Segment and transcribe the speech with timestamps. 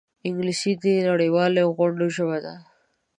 [0.27, 2.55] انګلیسي د نړيوالو غونډو ژبه ده